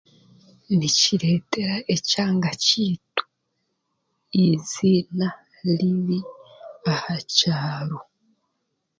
Nikireetera 0.79 1.75
ekyanga 1.95 2.51
kyaitu 2.63 3.23
eiziina 4.41 5.27
ribi 5.79 6.19
aha 6.91 7.15
kyaro 7.33 7.99